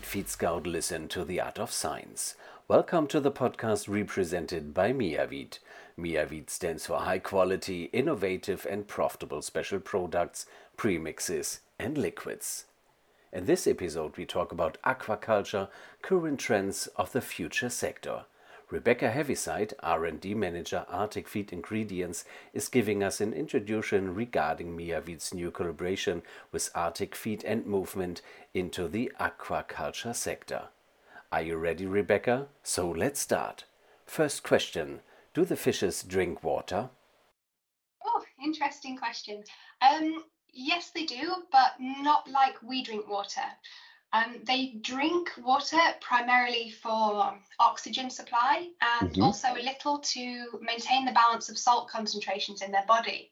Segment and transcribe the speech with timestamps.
[0.00, 2.34] Feed Scout Listen to the Art of Science.
[2.66, 5.58] Welcome to the podcast represented by Miavit.
[5.98, 10.46] Miavit stands for high quality, innovative, and profitable special products,
[10.78, 12.64] premixes, and liquids.
[13.32, 15.68] In this episode, we talk about aquaculture,
[16.00, 18.24] current trends of the future sector.
[18.72, 25.50] Rebecca Heaviside, R&D Manager Arctic Feed Ingredients, is giving us an introduction regarding Miavit's new
[25.50, 26.22] collaboration
[26.52, 28.22] with Arctic Feed and movement
[28.54, 30.68] into the aquaculture sector.
[31.30, 32.46] Are you ready, Rebecca?
[32.62, 33.64] So let's start.
[34.06, 35.00] First question
[35.34, 36.88] Do the fishes drink water?
[38.02, 39.44] Oh, interesting question.
[39.82, 43.44] Um, yes, they do, but not like we drink water.
[44.12, 48.68] Um, they drink water primarily for oxygen supply
[49.00, 49.22] and mm-hmm.
[49.22, 53.30] also a little to maintain the balance of salt concentrations in their body.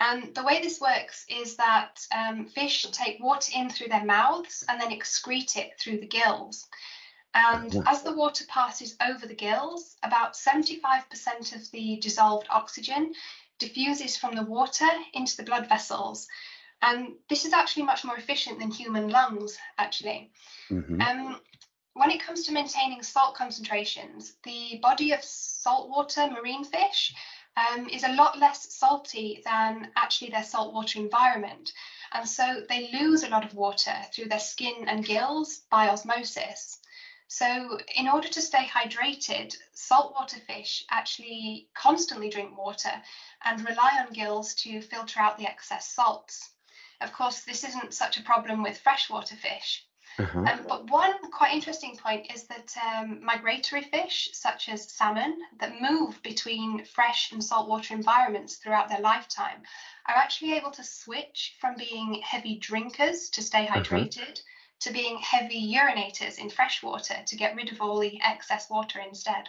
[0.00, 4.62] And the way this works is that um, fish take water in through their mouths
[4.68, 6.68] and then excrete it through the gills.
[7.34, 13.12] And as the water passes over the gills, about 75% of the dissolved oxygen
[13.58, 16.28] diffuses from the water into the blood vessels
[16.82, 20.30] and this is actually much more efficient than human lungs, actually.
[20.70, 21.00] Mm-hmm.
[21.00, 21.40] Um,
[21.94, 27.12] when it comes to maintaining salt concentrations, the body of saltwater marine fish
[27.56, 31.72] um, is a lot less salty than actually their saltwater environment.
[32.12, 36.78] And so they lose a lot of water through their skin and gills by osmosis.
[37.30, 43.02] So, in order to stay hydrated, saltwater fish actually constantly drink water
[43.44, 46.50] and rely on gills to filter out the excess salts.
[47.00, 49.86] Of course, this isn't such a problem with freshwater fish.
[50.18, 50.40] Uh-huh.
[50.40, 55.80] Um, but one quite interesting point is that um, migratory fish, such as salmon, that
[55.80, 59.62] move between fresh and saltwater environments throughout their lifetime,
[60.06, 63.80] are actually able to switch from being heavy drinkers to stay uh-huh.
[63.80, 64.80] hydrated uh-huh.
[64.80, 69.48] to being heavy urinators in freshwater to get rid of all the excess water instead.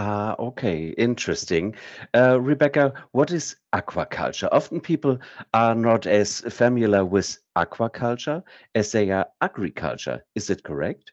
[0.00, 1.74] Ah, okay, interesting.
[2.14, 4.48] Uh, Rebecca, what is aquaculture?
[4.52, 5.18] Often people
[5.52, 8.44] are not as familiar with aquaculture
[8.76, 10.24] as they are agriculture.
[10.36, 11.10] Is it correct?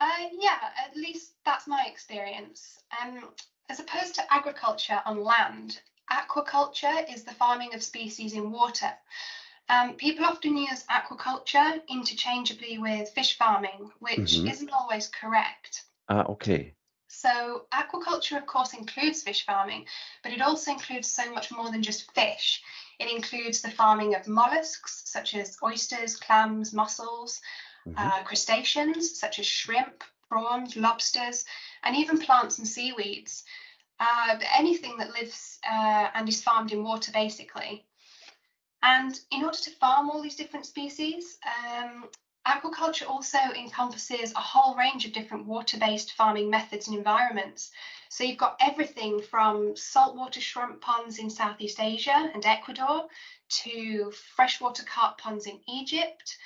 [0.00, 2.78] Uh, yeah, at least that's my experience.
[3.02, 3.30] Um,
[3.68, 8.92] as opposed to agriculture on land, aquaculture is the farming of species in water.
[9.68, 14.46] Um, people often use aquaculture interchangeably with fish farming, which mm-hmm.
[14.46, 15.82] isn't always correct.
[16.08, 16.74] Ah, okay.
[17.08, 19.86] So, aquaculture, of course, includes fish farming,
[20.22, 22.62] but it also includes so much more than just fish.
[22.98, 27.40] It includes the farming of mollusks, such as oysters, clams, mussels,
[27.86, 27.98] mm-hmm.
[27.98, 31.44] uh, crustaceans, such as shrimp, prawns, lobsters,
[31.82, 33.44] and even plants and seaweeds.
[33.98, 37.84] Uh, anything that lives uh, and is farmed in water, basically.
[38.82, 42.08] And in order to farm all these different species, um,
[42.48, 47.70] Aquaculture also encompasses a whole range of different water-based farming methods and environments.
[48.08, 53.06] So you've got everything from saltwater shrimp ponds in Southeast Asia and Ecuador
[53.60, 56.38] to freshwater carp ponds in Egypt,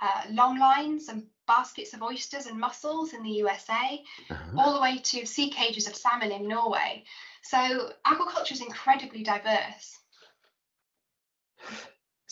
[0.00, 4.52] uh, long lines and baskets of oysters and mussels in the USA, uh-huh.
[4.56, 7.04] all the way to sea cages of salmon in Norway.
[7.42, 9.98] So aquaculture is incredibly diverse.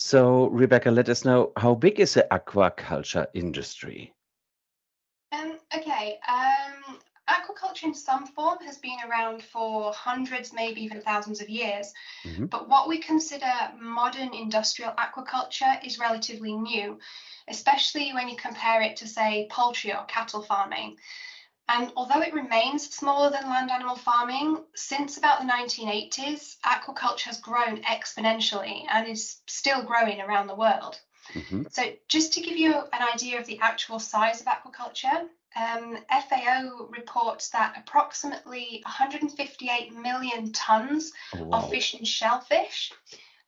[0.01, 4.13] So, Rebecca, let us know how big is the aquaculture industry?
[5.33, 6.97] Um, okay, um,
[7.29, 11.91] aquaculture in some form has been around for hundreds, maybe even thousands of years.
[12.23, 12.45] Mm-hmm.
[12.45, 16.97] But what we consider modern industrial aquaculture is relatively new,
[17.49, 20.95] especially when you compare it to, say, poultry or cattle farming.
[21.69, 27.39] And although it remains smaller than land animal farming, since about the 1980s, aquaculture has
[27.39, 30.99] grown exponentially and is still growing around the world.
[31.31, 31.63] Mm-hmm.
[31.69, 36.87] So, just to give you an idea of the actual size of aquaculture, um, FAO
[36.89, 42.91] reports that approximately 158 million tons oh, of fish and shellfish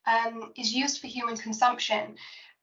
[0.06, 2.14] um, is used for human consumption,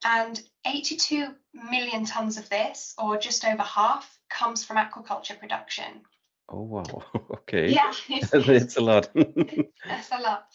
[0.06, 6.02] and 82 million tons of this, or just over half, comes from aquaculture production.
[6.50, 6.84] Oh wow!
[7.32, 7.70] Okay.
[7.72, 9.10] Yeah, it's, it's a lot.
[9.16, 10.46] that's a lot.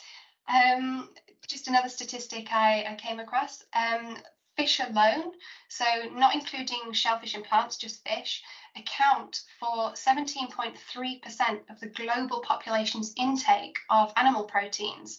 [0.49, 1.09] Um,
[1.49, 3.65] just another statistic I, I came across.
[3.75, 4.17] Um,
[4.57, 5.33] fish alone,
[5.69, 8.43] so not including shellfish and plants, just fish,
[8.77, 15.19] account for 17.3% of the global population's intake of animal proteins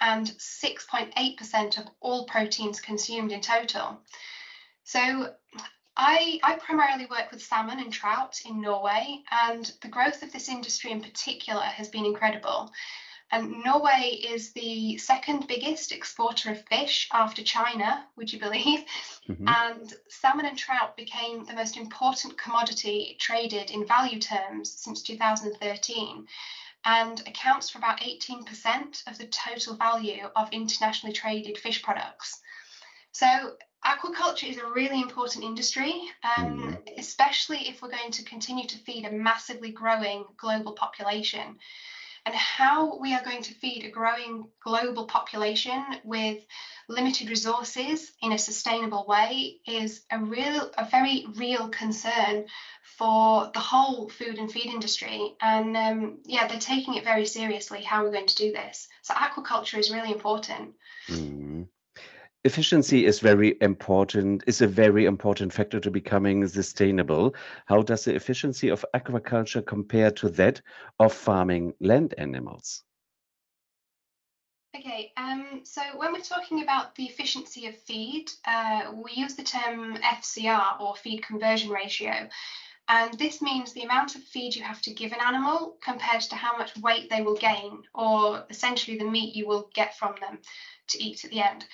[0.00, 4.00] and 6.8% of all proteins consumed in total.
[4.84, 5.34] So
[5.96, 10.48] I, I primarily work with salmon and trout in Norway, and the growth of this
[10.48, 12.70] industry in particular has been incredible.
[13.30, 18.84] And Norway is the second biggest exporter of fish after China, would you believe?
[19.28, 19.48] Mm-hmm.
[19.48, 26.26] And salmon and trout became the most important commodity traded in value terms since 2013
[26.84, 32.40] and accounts for about 18% of the total value of internationally traded fish products.
[33.12, 35.92] So aquaculture is a really important industry,
[36.36, 36.98] um, mm.
[36.98, 41.58] especially if we're going to continue to feed a massively growing global population.
[42.24, 46.38] And how we are going to feed a growing global population with
[46.88, 52.46] limited resources in a sustainable way is a real a very real concern
[52.96, 55.34] for the whole food and feed industry.
[55.40, 58.86] And um, yeah they're taking it very seriously how we're going to do this.
[59.02, 60.74] So aquaculture is really important.
[61.08, 61.51] Mm
[62.44, 67.34] efficiency is very important is a very important factor to becoming sustainable.
[67.66, 70.60] How does the efficiency of aquaculture compare to that
[70.98, 72.82] of farming land animals?
[74.74, 79.42] Okay um, so when we're talking about the efficiency of feed uh, we use the
[79.42, 82.28] term FCR or feed conversion ratio.
[82.88, 86.34] And this means the amount of feed you have to give an animal compared to
[86.34, 90.40] how much weight they will gain or essentially the meat you will get from them
[90.88, 91.64] to eat at the end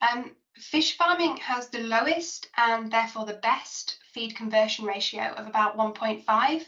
[0.00, 5.76] um, fish farming has the lowest and therefore the best feed conversion ratio of about
[5.76, 6.64] 1.5,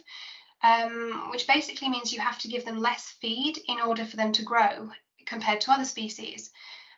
[0.63, 4.33] um, which basically means you have to give them less feed in order for them
[4.33, 4.91] to grow
[5.27, 6.51] compared to other species.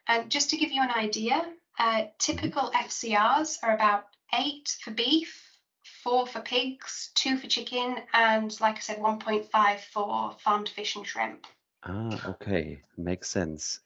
[0.06, 1.44] And just to give you an idea,
[1.78, 5.58] uh, typical FCRs are about eight for beef,
[6.02, 11.06] four for pigs, two for chicken, and like I said, 1.5 for farmed fish and
[11.06, 11.46] shrimp.
[11.86, 12.80] Ah, okay.
[12.96, 13.80] Makes sense.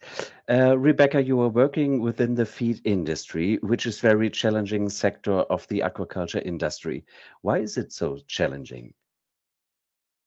[0.49, 5.67] Uh, Rebecca, you are working within the feed industry, which is very challenging sector of
[5.67, 7.05] the aquaculture industry.
[7.43, 8.95] Why is it so challenging?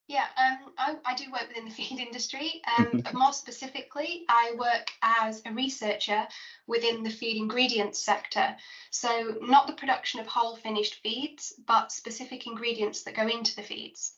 [0.06, 4.52] Yeah, um, I, I do work within the feed industry, um, but more specifically, I
[4.58, 6.28] work as a researcher
[6.66, 8.54] within the feed ingredients sector.
[8.90, 13.62] So, not the production of whole finished feeds, but specific ingredients that go into the
[13.62, 14.12] feeds.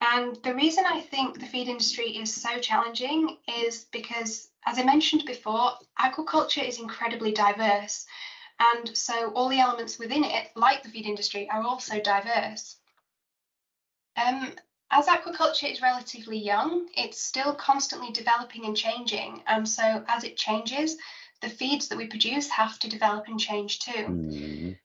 [0.00, 4.84] And the reason I think the feed industry is so challenging is because, as I
[4.84, 8.06] mentioned before, aquaculture is incredibly diverse.
[8.60, 12.76] And so all the elements within it, like the feed industry, are also diverse.
[14.16, 14.52] Um,
[14.90, 19.42] as aquaculture is relatively young, it's still constantly developing and changing.
[19.46, 20.96] And so as it changes,
[21.40, 23.92] the feeds that we produce have to develop and change too.
[23.92, 24.78] Mm,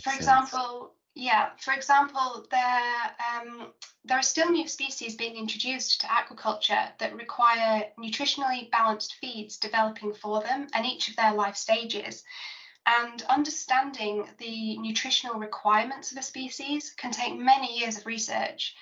[0.00, 3.72] For example, yeah, for example, there, um,
[4.04, 10.14] there are still new species being introduced to aquaculture that require nutritionally balanced feeds developing
[10.14, 12.22] for them and each of their life stages.
[12.86, 18.76] And understanding the nutritional requirements of a species can take many years of research.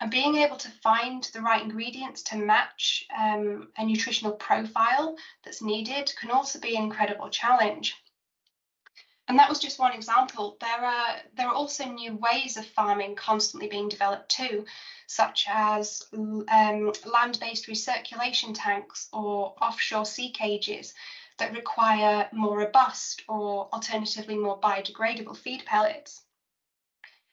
[0.00, 5.62] And being able to find the right ingredients to match um, a nutritional profile that's
[5.62, 7.94] needed can also be an incredible challenge.
[9.28, 10.56] And that was just one example.
[10.60, 14.64] There are there are also new ways of farming constantly being developed too,
[15.08, 20.94] such as um, land-based recirculation tanks or offshore sea cages
[21.38, 26.22] that require more robust or alternatively more biodegradable feed pellets.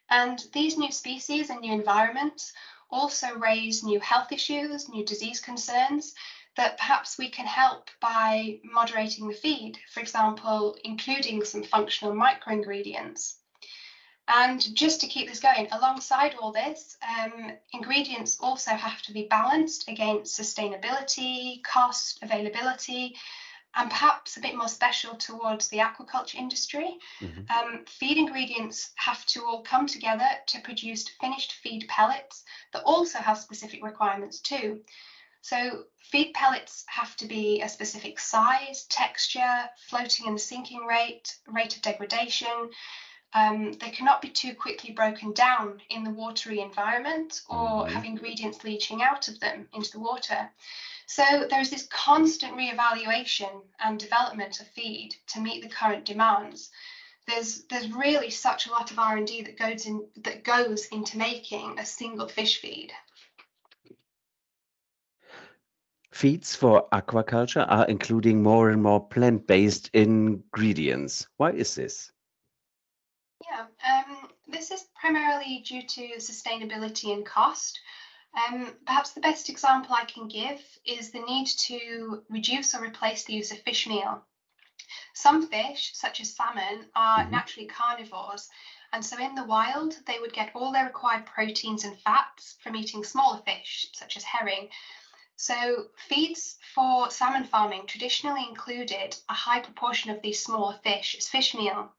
[0.09, 2.53] And these new species and new environments
[2.89, 6.13] also raise new health issues, new disease concerns,
[6.55, 13.35] that perhaps we can help by moderating the feed, for example, including some functional microingredients.
[14.27, 19.27] And just to keep this going, alongside all this, um, ingredients also have to be
[19.27, 23.15] balanced against sustainability, cost, availability,
[23.75, 26.97] and perhaps a bit more special towards the aquaculture industry.
[27.19, 27.41] Mm-hmm.
[27.57, 33.17] Um, feed ingredients have to all come together to produce finished feed pellets that also
[33.19, 34.81] have specific requirements too.
[35.43, 41.75] So feed pellets have to be a specific size, texture, floating and sinking rate, rate
[41.75, 42.71] of degradation.
[43.33, 47.93] Um, they cannot be too quickly broken down in the watery environment or mm-hmm.
[47.93, 50.49] have ingredients leaching out of them into the water.
[51.07, 56.71] So there's this constant re-evaluation and development of feed to meet the current demands.
[57.27, 61.79] There's there's really such a lot of R&D that goes in that goes into making
[61.79, 62.93] a single fish feed.
[66.13, 71.27] Feeds for aquaculture are including more and more plant-based ingredients.
[71.37, 72.11] Why is this?
[73.49, 77.79] Yeah, um, this is primarily due to sustainability and cost.
[78.37, 83.23] Um, perhaps the best example I can give is the need to reduce or replace
[83.23, 84.23] the use of fish meal.
[85.15, 87.31] Some fish, such as salmon, are mm -hmm.
[87.31, 88.49] naturally carnivores,
[88.91, 92.75] and so in the wild, they would get all their required proteins and fats from
[92.75, 94.69] eating smaller fish, such as herring,
[95.35, 101.27] So feeds for salmon farming traditionally included a high proportion of these smaller fish as
[101.27, 101.91] fish meal.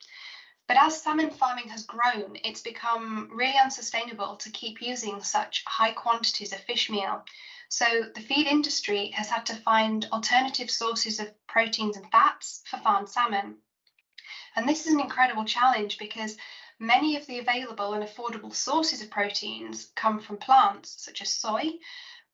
[0.67, 5.93] But as salmon farming has grown, it's become really unsustainable to keep using such high
[5.93, 7.25] quantities of fish meal.
[7.69, 12.79] So the feed industry has had to find alternative sources of proteins and fats for
[12.79, 13.59] farmed salmon.
[14.57, 16.37] And this is an incredible challenge because
[16.79, 21.73] many of the available and affordable sources of proteins come from plants, such as soy,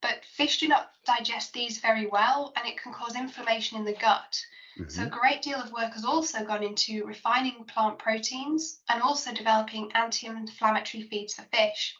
[0.01, 3.93] but fish do not digest these very well and it can cause inflammation in the
[3.93, 4.43] gut.
[4.77, 4.89] Mm-hmm.
[4.89, 9.33] So, a great deal of work has also gone into refining plant proteins and also
[9.33, 11.95] developing anti inflammatory feeds for fish.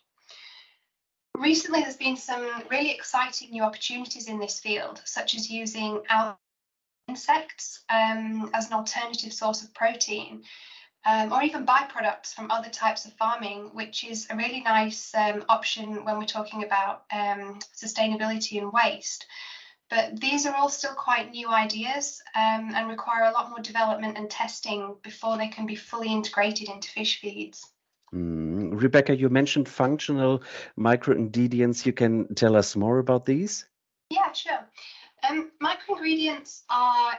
[1.38, 6.02] Recently, there's been some really exciting new opportunities in this field, such as using
[7.08, 10.44] insects um, as an alternative source of protein.
[11.04, 15.44] Um, or even byproducts from other types of farming, which is a really nice um,
[15.50, 19.26] option when we're talking about um, sustainability and waste.
[19.90, 24.18] But these are all still quite new ideas um, and require a lot more development
[24.18, 27.66] and testing before they can be fully integrated into fish feeds.
[28.14, 28.82] Mm.
[28.82, 30.44] Rebecca, you mentioned functional
[30.80, 31.86] microingredients.
[31.86, 33.66] You can tell us more about these?
[34.10, 34.68] Yeah, sure.
[35.30, 37.14] Um, microingredients are,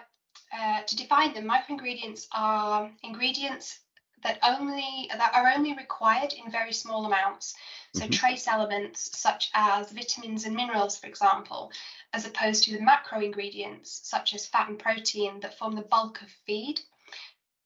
[0.53, 3.81] uh, to define them, microingredients are ingredients
[4.23, 7.55] that only that are only required in very small amounts.
[7.95, 8.13] So mm-hmm.
[8.13, 11.73] trace elements such as vitamins and minerals, for example,
[12.13, 16.23] as opposed to the macro ingredients such as fat and protein that form the bulk
[16.23, 16.81] of feed.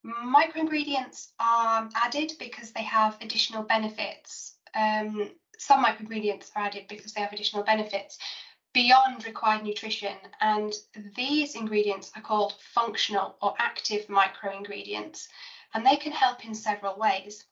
[0.05, 4.55] Microingredients are added because they have additional benefits.
[4.75, 8.19] Um, some microingredients are added because they have additional benefits
[8.77, 10.75] beyond required nutrition, and
[11.15, 15.29] these ingredients are called functional or active microingredients,
[15.73, 17.47] and they can help in several ways.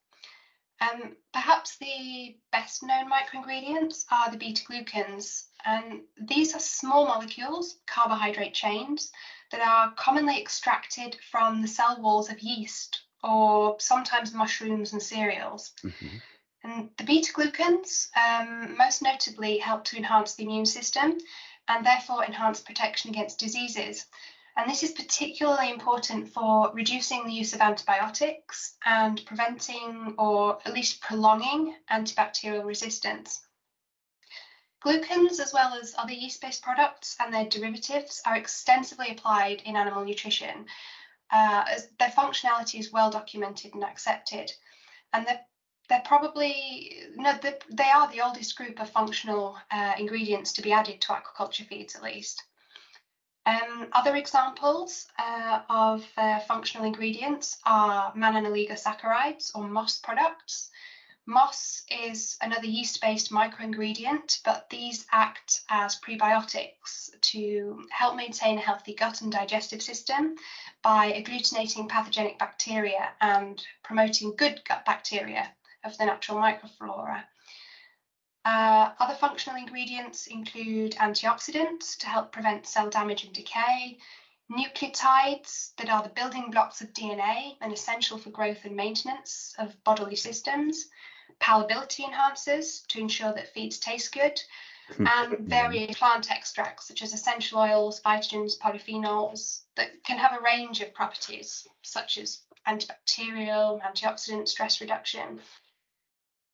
[0.82, 7.76] Um, perhaps the best known microingredients are the beta glucans, and these are small molecules,
[7.86, 9.10] carbohydrate chains,
[9.50, 15.72] that are commonly extracted from the cell walls of yeast or sometimes mushrooms and cereals.
[15.82, 16.18] Mm-hmm.
[16.64, 21.18] And the beta glucans um, most notably help to enhance the immune system
[21.68, 24.06] and therefore enhance protection against diseases.
[24.56, 30.72] And this is particularly important for reducing the use of antibiotics and preventing or at
[30.72, 33.42] least prolonging antibacterial resistance.
[34.84, 39.76] Glucans, as well as other yeast based products and their derivatives, are extensively applied in
[39.76, 40.66] animal nutrition.
[41.30, 44.52] Uh, as their functionality is well documented and accepted.
[45.12, 45.40] And they're,
[45.88, 47.38] they're probably, no,
[47.70, 51.94] they are the oldest group of functional uh, ingredients to be added to aquaculture feeds,
[51.94, 52.42] at least.
[53.46, 60.70] Um, other examples uh, of uh, functional ingredients are mannan-oligosaccharides or MOS products.
[61.26, 68.94] MOS is another yeast-based microingredient, but these act as prebiotics to help maintain a healthy
[68.94, 70.36] gut and digestive system
[70.82, 77.24] by agglutinating pathogenic bacteria and promoting good gut bacteria of the natural microflora.
[78.44, 83.98] Uh, other functional ingredients include antioxidants to help prevent cell damage and decay,
[84.50, 89.82] nucleotides that are the building blocks of DNA and essential for growth and maintenance of
[89.84, 90.88] bodily systems,
[91.40, 94.38] palatability enhancers to ensure that feeds taste good,
[94.98, 100.82] and various plant extracts such as essential oils, phytogens, polyphenols that can have a range
[100.82, 105.40] of properties such as antibacterial, antioxidant, stress reduction,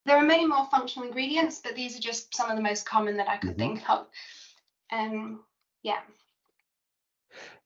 [0.06, 3.16] there are many more functional ingredients, but these are just some of the most common
[3.18, 3.76] that I could mm-hmm.
[3.76, 4.06] think of.
[4.92, 5.40] Um,
[5.82, 6.00] yeah.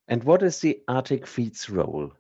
[0.09, 2.13] And what is the Arctic Feeds role?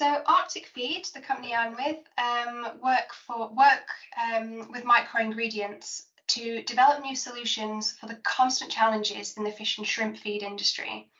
[0.00, 3.88] So Arctic Feed, the company I'm with, um, work for work
[4.22, 9.78] um, with micro ingredients to develop new solutions for the constant challenges in the fish
[9.78, 11.10] and shrimp feed industry.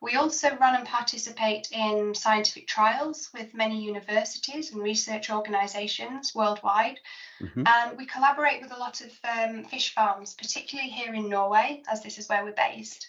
[0.00, 7.00] We also run and participate in scientific trials with many universities and research organisations worldwide.
[7.40, 7.64] Mm-hmm.
[7.66, 12.02] And we collaborate with a lot of um, fish farms, particularly here in Norway, as
[12.02, 13.08] this is where we're based.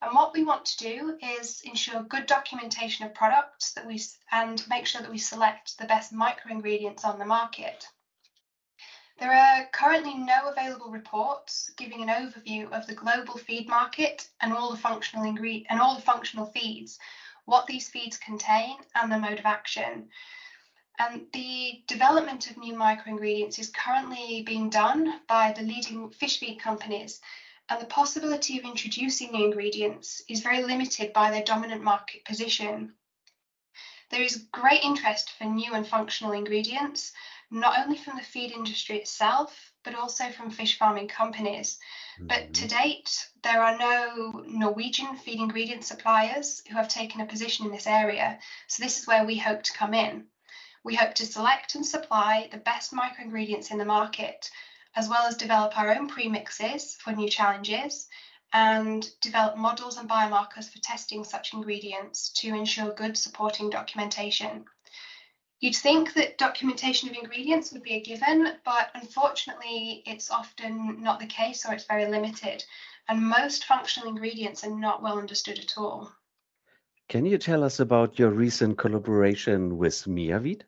[0.00, 4.66] And what we want to do is ensure good documentation of products that we and
[4.68, 7.86] make sure that we select the best micro ingredients on the market.
[9.22, 14.52] There are currently no available reports giving an overview of the global feed market and
[14.52, 16.98] all the functional and all the functional feeds,
[17.44, 20.08] what these feeds contain, and the mode of action.
[20.98, 26.56] And the development of new microingredients is currently being done by the leading fish feed
[26.56, 27.20] companies,
[27.68, 32.96] and the possibility of introducing new ingredients is very limited by their dominant market position.
[34.10, 37.12] There is great interest for new and functional ingredients,
[37.52, 41.78] not only from the feed industry itself, but also from fish farming companies.
[42.16, 42.26] Mm-hmm.
[42.28, 47.66] But to date, there are no Norwegian feed ingredient suppliers who have taken a position
[47.66, 48.38] in this area.
[48.68, 50.24] So this is where we hope to come in.
[50.82, 54.50] We hope to select and supply the best microingredients in the market,
[54.96, 58.08] as well as develop our own premixes for new challenges
[58.54, 64.64] and develop models and biomarkers for testing such ingredients to ensure good supporting documentation.
[65.62, 71.20] You'd think that documentation of ingredients would be a given, but unfortunately, it's often not
[71.20, 72.64] the case or it's very limited.
[73.08, 76.10] And most functional ingredients are not well understood at all.
[77.08, 80.62] Can you tell us about your recent collaboration with Miavit?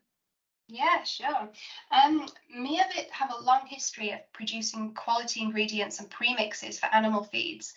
[0.69, 1.49] Yeah, sure.
[1.91, 7.73] Um, Miavit have a long history of producing quality ingredients and premixes for animal feeds,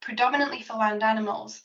[0.00, 1.60] predominantly for land animals.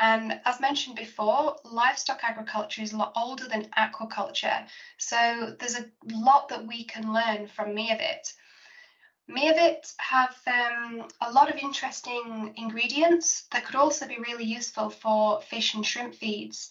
[0.00, 4.66] And as mentioned before, livestock agriculture is a lot older than aquaculture.
[4.96, 8.32] So there's a lot that we can learn from Miavit.
[9.28, 15.42] Miavit have um, a lot of interesting ingredients that could also be really useful for
[15.42, 16.70] fish and shrimp feeds.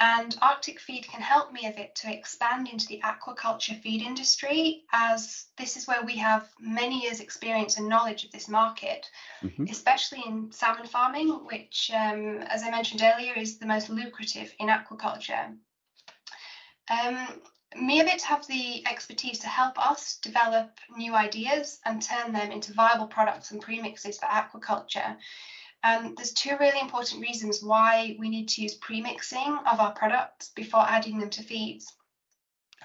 [0.00, 5.76] And Arctic Feed can help Miavit to expand into the aquaculture feed industry, as this
[5.76, 9.10] is where we have many years' experience and knowledge of this market,
[9.42, 9.64] mm-hmm.
[9.64, 14.68] especially in salmon farming, which, um, as I mentioned earlier, is the most lucrative in
[14.68, 15.56] aquaculture.
[16.88, 17.42] Um,
[17.76, 23.08] Miavit have the expertise to help us develop new ideas and turn them into viable
[23.08, 25.16] products and premixes for aquaculture.
[25.84, 30.50] Um, there's two really important reasons why we need to use premixing of our products
[30.54, 31.92] before adding them to feeds.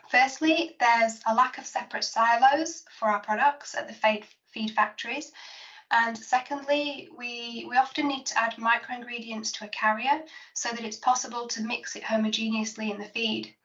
[0.10, 5.32] Firstly, there's a lack of separate silos for our products at the feed, factories.
[5.90, 10.22] And secondly, we, we often need to add microingredients to a carrier
[10.54, 13.56] so that it's possible to mix it homogeneously in the feed.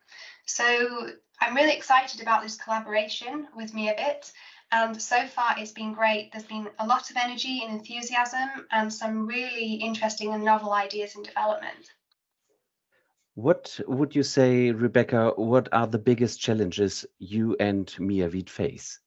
[0.47, 4.33] So I'm really excited about this collaboration with Miavit
[4.71, 6.31] and so far, it's been great.
[6.31, 11.17] There's been a lot of energy and enthusiasm, and some really interesting and novel ideas
[11.17, 11.91] in development.
[13.35, 15.33] What would you say, Rebecca?
[15.37, 19.01] What are the biggest challenges you and Miavit face?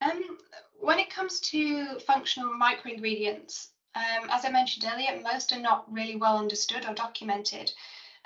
[0.00, 0.38] Um,
[0.78, 6.16] when it comes to functional microingredients, um, as I mentioned earlier, most are not really
[6.16, 7.72] well understood or documented.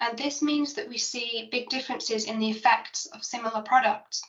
[0.00, 4.22] And this means that we see big differences in the effects of similar products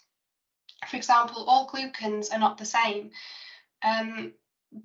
[0.89, 3.11] for example, all glucans are not the same.
[3.83, 4.33] Um,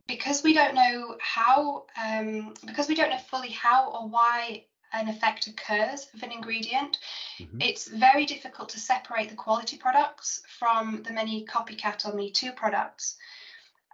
[0.06, 5.08] because we don't know how, um, because we don't know fully how or why an
[5.08, 6.98] effect occurs of an ingredient,
[7.38, 7.60] mm-hmm.
[7.60, 12.52] it's very difficult to separate the quality products from the many copycat or Me Too
[12.52, 13.16] products.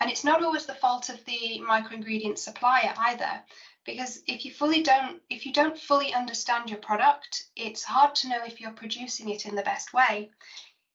[0.00, 3.42] And it's not always the fault of the microingredient supplier either,
[3.84, 8.28] because if you fully don't, if you don't fully understand your product, it's hard to
[8.28, 10.30] know if you're producing it in the best way.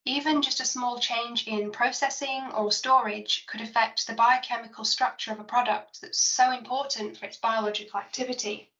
[0.06, 5.40] Even just a small change in processing or storage could affect the biochemical structure of
[5.40, 8.72] a product that's so important for its biological activity.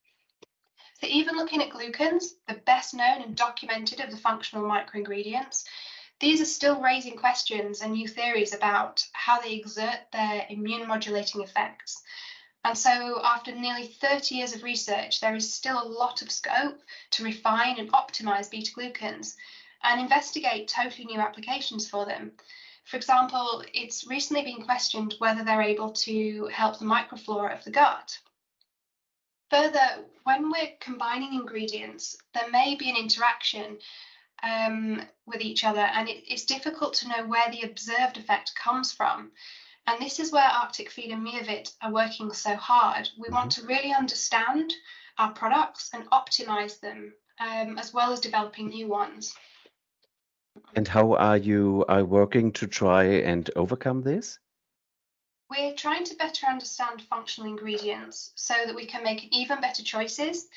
[1.00, 5.64] So even looking at glucans, the best known and documented of the functional microingredients,
[6.20, 11.42] these are still raising questions and new theories about how they exert their immune modulating
[11.42, 12.02] effects.
[12.64, 16.80] And so, after nearly 30 years of research, there is still a lot of scope
[17.12, 19.36] to refine and optimize beta glucans
[19.84, 22.32] and investigate totally new applications for them.
[22.86, 27.72] For example, it's recently been questioned whether they're able to help the microflora of the
[27.72, 28.18] gut.
[29.50, 33.80] Further, when we're combining ingredients, there may be an interaction
[34.44, 38.92] um, with each other, and it, it's difficult to know where the observed effect comes
[38.92, 39.32] from.
[39.88, 43.10] And this is where Arctic Feed and Miavit are working so hard.
[43.18, 43.62] We want mm-hmm.
[43.62, 44.74] to really understand
[45.18, 49.36] our products and optimize them, um, as well as developing new ones.
[50.76, 54.40] And how are you are working to try and overcome this?
[55.50, 60.48] We're trying to better understand functional ingredients so that we can make even better choices.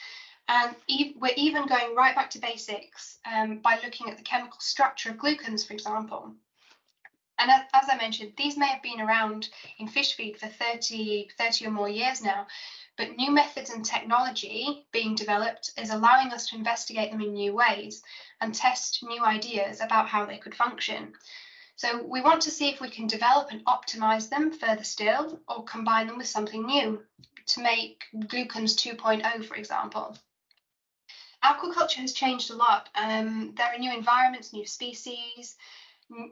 [0.49, 4.61] And e we're even going right back to basics um, by looking at the chemical
[4.61, 6.35] structure of glucans, for example.
[7.39, 11.67] And as, I mentioned, these may have been around in fish feed for 30, 30
[11.67, 12.47] or more years now,
[12.97, 17.53] but new methods and technology being developed is allowing us to investigate them in new
[17.53, 18.03] ways
[18.41, 21.13] and test new ideas about how they could function.
[21.77, 25.65] So we want to see if we can develop and optimize them further still or
[25.65, 27.03] combine them with something new
[27.47, 30.17] to make glucans 2.0, for example.
[31.43, 32.89] Aquaculture has changed a lot.
[32.95, 35.57] Um, there are new environments, new species,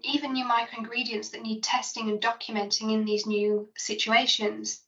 [0.03, 4.82] even new microingredients that need testing and documenting in these new situations.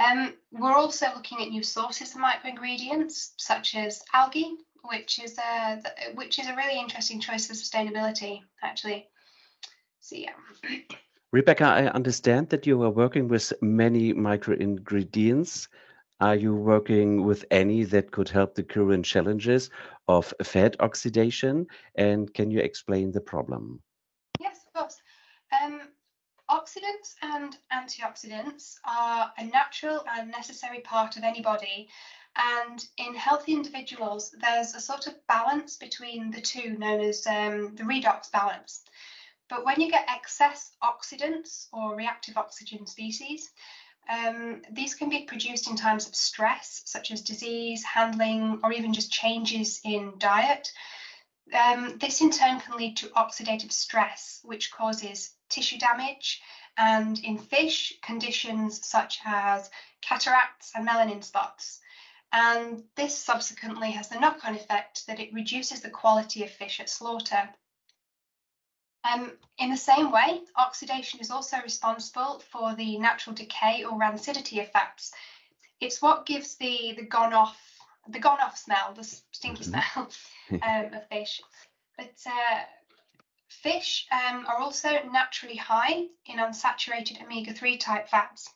[0.00, 5.82] Um, we're also looking at new sources of microingredients, such as algae, which is a
[6.14, 9.08] which is a really interesting choice for sustainability, actually.
[10.00, 10.32] So yeah.
[11.32, 15.68] Rebecca, I understand that you are working with many micro ingredients.
[16.20, 19.70] Are you working with any that could help the current challenges
[20.06, 21.66] of fat oxidation?
[21.96, 23.82] And can you explain the problem?
[24.40, 24.96] Yes, of course.
[25.60, 25.80] Um,
[26.74, 31.88] oxidants and antioxidants are a natural and necessary part of any body.
[32.36, 37.76] And in healthy individuals, there's a sort of balance between the two known as um,
[37.76, 38.82] the redox balance.
[39.48, 43.50] But when you get excess oxidants or reactive oxygen species,
[44.08, 48.92] um, these can be produced in times of stress, such as disease, handling, or even
[48.92, 50.72] just changes in diet.
[51.52, 56.40] Um, this in turn can lead to oxidative stress, which causes tissue damage,
[56.76, 61.80] and in fish, conditions such as cataracts and melanin spots.
[62.32, 66.80] And this subsequently has the knock on effect that it reduces the quality of fish
[66.80, 67.48] at slaughter.
[69.04, 74.58] Um, in the same way, oxidation is also responsible for the natural decay or rancidity
[74.58, 75.12] effects.
[75.80, 77.60] It's what gives the, the gone off
[78.08, 80.10] the gone off smell, the stinky mm-hmm.
[80.50, 81.40] smell um, of fish.
[81.96, 82.60] But uh,
[83.54, 88.52] fish um, are also naturally high in unsaturated omega-3 type fats,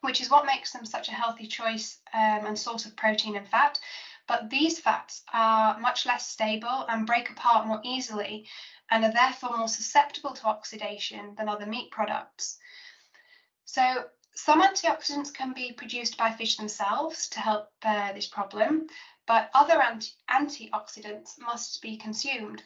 [0.00, 3.48] which is what makes them such a healthy choice um, and source of protein and
[3.48, 3.78] fat.
[4.26, 8.48] But these fats are much less stable and break apart more easily
[8.90, 12.58] and are therefore more susceptible to oxidation than other meat products.
[13.64, 18.86] So some antioxidants can be produced by fish themselves to help uh, this problem,
[19.26, 22.62] but other anti antioxidants must be consumed.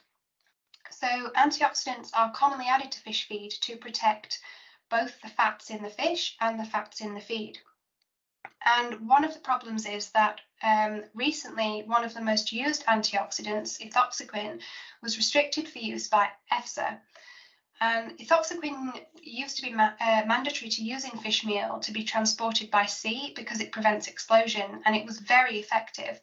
[1.01, 4.41] So antioxidants are commonly added to fish feed to protect
[4.89, 7.59] both the fats in the fish and the fats in the feed.
[8.65, 13.81] And one of the problems is that um, recently one of the most used antioxidants,
[13.81, 14.63] ethoxyquin,
[15.03, 17.01] was restricted for use by EFSA.
[17.81, 22.05] And ethoxyquin used to be ma uh, mandatory to use in fish meal to be
[22.05, 26.21] transported by sea because it prevents explosion and it was very effective.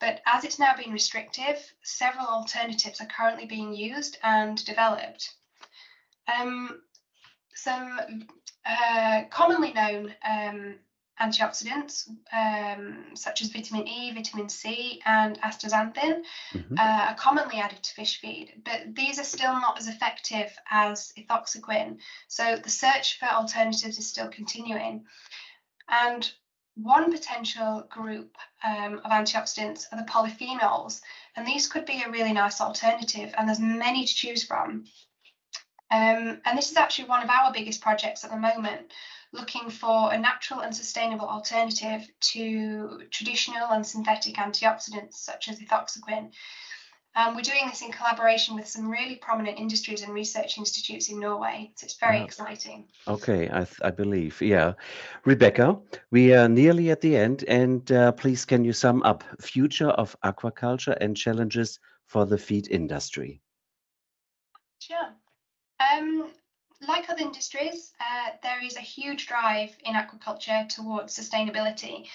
[0.00, 5.32] But as it's now been restrictive, several alternatives are currently being used and developed.
[6.26, 6.82] Um,
[7.54, 8.26] some
[8.66, 10.74] uh, commonly known um,
[11.20, 16.78] antioxidants um, such as vitamin E, vitamin C, and astaxanthin mm-hmm.
[16.78, 21.12] uh, are commonly added to fish feed, but these are still not as effective as
[21.16, 21.98] ethoxyquin.
[22.28, 25.04] So the search for alternatives is still continuing.
[25.88, 26.30] And
[26.76, 31.00] one potential group um, of antioxidants are the polyphenols,
[31.36, 34.84] and these could be a really nice alternative, and there's many to choose from.
[35.90, 38.92] Um, and this is actually one of our biggest projects at the moment
[39.32, 46.30] looking for a natural and sustainable alternative to traditional and synthetic antioxidants such as ethoxyquin.
[47.16, 51.20] Um, we're doing this in collaboration with some really prominent industries and research institutes in
[51.20, 51.70] Norway.
[51.76, 52.88] So it's very uh, exciting.
[53.06, 54.42] Okay, I, I, believe.
[54.42, 54.72] Yeah.
[55.24, 55.78] Rebecca,
[56.10, 57.44] we are nearly at the end.
[57.46, 62.68] And uh, please, can you sum up future of aquaculture and challenges for the feed
[62.68, 63.40] industry?
[64.80, 65.14] Sure.
[65.78, 66.30] Um,
[66.88, 72.06] like other industries, uh, there is a huge drive in aquaculture towards sustainability,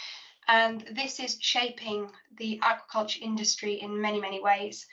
[0.47, 4.87] and this is shaping the aquaculture industry in many, many ways.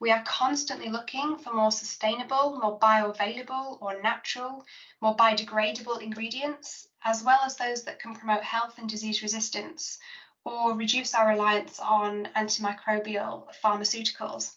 [0.00, 4.64] We are constantly looking for more sustainable, more bioavailable or natural,
[5.00, 9.98] more biodegradable ingredients, as well as those that can promote health and disease resistance
[10.44, 14.54] or reduce our reliance on antimicrobial pharmaceuticals.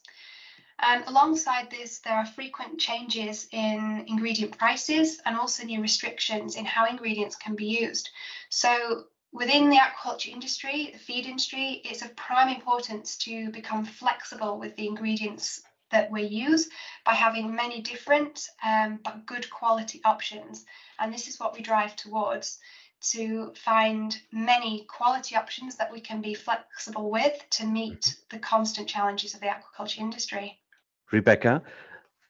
[0.79, 6.65] And alongside this, there are frequent changes in ingredient prices and also new restrictions in
[6.65, 8.09] how ingredients can be used.
[8.49, 9.05] So
[9.35, 14.75] within the aquaculture industry, the feed industry, it's of prime importance to become flexible with
[14.77, 16.69] the ingredients that we use
[17.05, 20.65] by having many different um, but good quality options.
[20.99, 22.59] And this is what we drive towards
[23.11, 28.87] to find many quality options that we can be flexible with to meet the constant
[28.87, 30.57] challenges of the aquaculture industry.
[31.11, 31.61] Rebecca.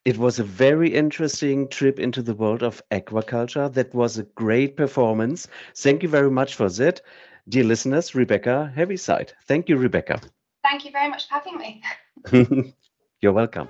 [0.05, 3.73] It was a very interesting trip into the world of aquaculture.
[3.73, 5.47] That was a great performance.
[5.75, 7.01] Thank you very much for that.
[7.49, 9.33] Dear listeners, Rebecca Heaviside.
[9.47, 10.21] Thank you, Rebecca.
[10.63, 11.81] Thank you very much for having me.
[13.21, 13.67] You're welcome.